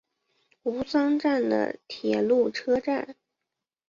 [0.63, 3.15] 吾桑站的铁路车站。